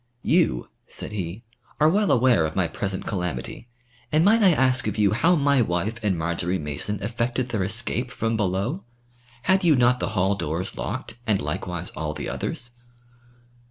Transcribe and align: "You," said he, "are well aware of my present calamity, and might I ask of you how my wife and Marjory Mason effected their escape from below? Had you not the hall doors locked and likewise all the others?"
"You," 0.23 0.67
said 0.87 1.11
he, 1.11 1.43
"are 1.79 1.87
well 1.87 2.11
aware 2.11 2.43
of 2.43 2.55
my 2.55 2.67
present 2.67 3.05
calamity, 3.05 3.67
and 4.11 4.25
might 4.25 4.41
I 4.41 4.51
ask 4.51 4.87
of 4.87 4.97
you 4.97 5.11
how 5.11 5.35
my 5.35 5.61
wife 5.61 6.03
and 6.03 6.17
Marjory 6.17 6.57
Mason 6.57 6.97
effected 7.03 7.49
their 7.49 7.63
escape 7.63 8.09
from 8.09 8.35
below? 8.35 8.83
Had 9.43 9.63
you 9.63 9.75
not 9.75 9.99
the 9.99 10.09
hall 10.17 10.33
doors 10.33 10.75
locked 10.75 11.19
and 11.27 11.39
likewise 11.39 11.91
all 11.91 12.15
the 12.15 12.29
others?" 12.29 12.71